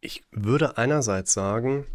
Ich 0.00 0.22
würde 0.30 0.78
einerseits 0.78 1.32
sagen, 1.32 1.86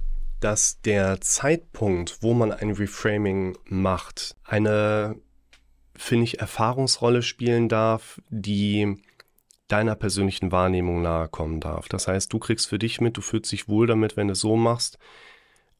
dass 0.41 0.81
der 0.81 1.21
Zeitpunkt, 1.21 2.17
wo 2.21 2.33
man 2.33 2.51
ein 2.51 2.71
Reframing 2.71 3.57
macht, 3.65 4.35
eine, 4.43 5.15
finde 5.95 6.25
ich, 6.25 6.39
Erfahrungsrolle 6.39 7.21
spielen 7.21 7.69
darf, 7.69 8.21
die 8.29 9.01
deiner 9.69 9.95
persönlichen 9.95 10.51
Wahrnehmung 10.51 11.01
nahe 11.01 11.29
kommen 11.29 11.61
darf. 11.61 11.87
Das 11.87 12.07
heißt, 12.09 12.31
du 12.33 12.39
kriegst 12.39 12.67
für 12.67 12.77
dich 12.77 12.99
mit, 12.99 13.15
du 13.15 13.21
fühlst 13.21 13.51
dich 13.51 13.69
wohl 13.69 13.87
damit, 13.87 14.17
wenn 14.17 14.27
du 14.27 14.33
es 14.33 14.41
so 14.41 14.57
machst. 14.57 14.99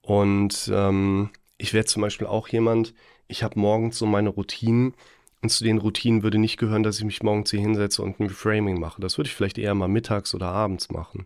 Und 0.02 0.72
ähm, 0.74 1.30
ich 1.58 1.74
wäre 1.74 1.86
zum 1.86 2.02
Beispiel 2.02 2.28
auch 2.28 2.48
jemand, 2.48 2.94
ich 3.28 3.44
habe 3.44 3.60
morgens 3.60 3.98
so 3.98 4.06
meine 4.06 4.30
Routinen 4.30 4.94
und 5.42 5.50
zu 5.50 5.66
den 5.66 5.78
Routinen 5.78 6.24
würde 6.24 6.38
nicht 6.38 6.58
gehören, 6.58 6.84
dass 6.84 6.98
ich 7.00 7.04
mich 7.04 7.22
morgens 7.22 7.52
hier 7.52 7.60
hinsetze 7.60 8.02
und 8.02 8.20
ein 8.20 8.28
Reframing 8.28 8.80
mache. 8.80 9.02
Das 9.02 9.18
würde 9.18 9.28
ich 9.28 9.36
vielleicht 9.36 9.58
eher 9.58 9.76
mal 9.76 9.90
mittags 9.90 10.34
oder 10.34 10.48
abends 10.48 10.90
machen. 10.90 11.26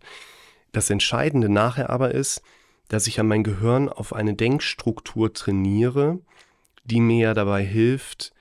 Das 0.78 0.92
Entscheidende 0.92 1.50
nachher 1.50 1.90
aber 1.90 2.12
ist, 2.12 2.44
dass 2.88 3.08
ich 3.08 3.20
an 3.20 3.28
mein 3.28 3.44
Gehirn 3.44 3.90
auf 3.90 4.14
eine 4.14 4.36
Denkstruktur 4.36 5.34
trainiere, 5.34 6.20
die 6.84 7.00
mir 7.00 7.30
ja 7.30 7.34
dabei 7.34 7.66
hilft, 7.66 8.32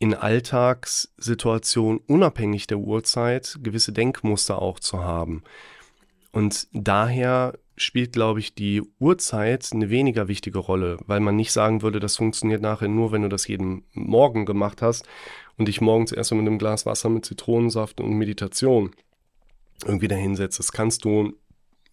in 0.00 0.12
Alltagssituationen 0.12 2.00
unabhängig 2.08 2.66
der 2.66 2.78
Uhrzeit 2.78 3.60
gewisse 3.62 3.92
Denkmuster 3.92 4.60
auch 4.60 4.80
zu 4.80 5.04
haben. 5.04 5.44
Und 6.32 6.66
daher 6.72 7.56
spielt, 7.76 8.14
glaube 8.14 8.40
ich, 8.40 8.56
die 8.56 8.82
Uhrzeit 8.98 9.70
eine 9.72 9.88
weniger 9.88 10.26
wichtige 10.26 10.58
Rolle, 10.58 10.96
weil 11.06 11.20
man 11.20 11.36
nicht 11.36 11.52
sagen 11.52 11.82
würde, 11.82 12.00
das 12.00 12.16
funktioniert 12.16 12.62
nachher 12.62 12.88
nur, 12.88 13.12
wenn 13.12 13.22
du 13.22 13.28
das 13.28 13.46
jeden 13.46 13.84
Morgen 13.92 14.44
gemacht 14.44 14.82
hast 14.82 15.06
und 15.56 15.68
dich 15.68 15.80
morgens 15.80 16.10
erst 16.10 16.32
mit 16.32 16.40
einem 16.40 16.58
Glas 16.58 16.84
Wasser 16.84 17.10
mit 17.10 17.24
Zitronensaft 17.24 18.00
und 18.00 18.18
Meditation 18.18 18.90
irgendwie 19.84 20.08
dahinsetzt. 20.08 20.58
Das 20.58 20.72
kannst 20.72 21.04
du, 21.04 21.34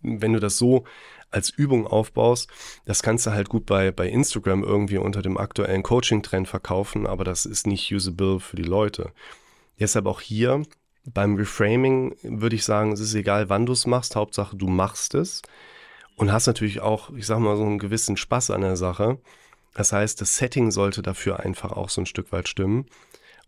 wenn 0.03 0.33
du 0.33 0.39
das 0.39 0.57
so 0.57 0.83
als 1.31 1.49
Übung 1.49 1.87
aufbaust, 1.87 2.49
das 2.85 3.01
kannst 3.01 3.25
du 3.25 3.31
halt 3.31 3.49
gut 3.49 3.65
bei, 3.65 3.91
bei 3.91 4.07
Instagram 4.07 4.63
irgendwie 4.63 4.97
unter 4.97 5.21
dem 5.21 5.37
aktuellen 5.37 5.83
Coaching-Trend 5.83 6.47
verkaufen, 6.47 7.07
aber 7.07 7.23
das 7.23 7.45
ist 7.45 7.65
nicht 7.65 7.91
usable 7.91 8.39
für 8.39 8.55
die 8.55 8.63
Leute. 8.63 9.11
Deshalb 9.79 10.05
auch 10.05 10.21
hier 10.21 10.63
beim 11.05 11.35
Reframing 11.35 12.15
würde 12.21 12.55
ich 12.55 12.63
sagen, 12.63 12.91
es 12.91 12.99
ist 12.99 13.15
egal, 13.15 13.49
wann 13.49 13.65
du 13.65 13.73
es 13.73 13.87
machst, 13.87 14.15
Hauptsache 14.15 14.55
du 14.55 14.67
machst 14.67 15.15
es 15.15 15.41
und 16.15 16.31
hast 16.31 16.47
natürlich 16.47 16.81
auch, 16.81 17.09
ich 17.11 17.25
sag 17.25 17.39
mal, 17.39 17.57
so 17.57 17.63
einen 17.63 17.79
gewissen 17.79 18.17
Spaß 18.17 18.51
an 18.51 18.61
der 18.61 18.77
Sache. 18.77 19.17
Das 19.73 19.91
heißt, 19.91 20.21
das 20.21 20.37
Setting 20.37 20.71
sollte 20.71 21.01
dafür 21.01 21.39
einfach 21.39 21.71
auch 21.71 21.89
so 21.89 22.01
ein 22.01 22.05
Stück 22.05 22.31
weit 22.31 22.47
stimmen. 22.47 22.85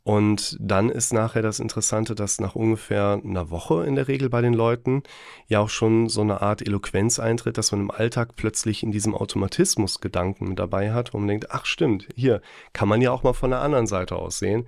Und 0.06 0.56
dann 0.60 0.90
ist 0.90 1.14
nachher 1.14 1.42
das 1.42 1.60
Interessante, 1.60 2.14
dass 2.14 2.40
nach 2.40 2.54
ungefähr 2.54 3.20
einer 3.26 3.50
Woche 3.50 3.88
in 3.88 3.96
der 3.96 4.08
Regel 4.08 4.30
bei 4.30 4.40
den 4.40 4.54
Leuten 4.54 5.02
ja 5.48 5.62
auch 5.62 5.70
schon 5.70 6.10
so 6.10 6.22
eine 6.22 6.44
Art 6.44 6.62
Eloquenz 6.62 7.18
eintritt, 7.18 7.58
dass 7.58 7.72
man 7.72 7.82
im 7.82 7.92
Alltag 7.92 8.36
plötzlich 8.36 8.84
in 8.84 8.92
diesem 8.92 9.16
Automatismus 9.16 10.02
Gedanken 10.02 10.56
dabei 10.56 10.94
hat, 10.94 11.16
wo 11.16 11.18
man 11.18 11.28
denkt, 11.28 11.48
ach 11.50 11.66
stimmt, 11.66 12.08
hier 12.14 12.44
kann 12.72 12.88
man 12.88 13.02
ja 13.02 13.10
auch 13.10 13.24
mal 13.24 13.34
von 13.34 13.50
der 13.50 13.62
anderen 13.62 13.88
Seite 13.88 14.18
aus 14.18 14.38
sehen 14.38 14.68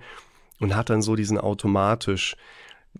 und 0.58 0.74
hat 0.74 0.90
dann 0.90 1.02
so 1.02 1.14
diesen 1.14 1.38
automatisch 1.38 2.34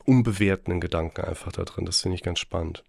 unbewertenden 0.05 0.81
Gedanken 0.81 1.23
einfach 1.23 1.51
da 1.51 1.65
drin. 1.65 1.87
Das 1.87 2.03
finde 2.03 2.15
ich 2.15 2.23
ganz 2.23 2.39
spannend. 2.39 2.85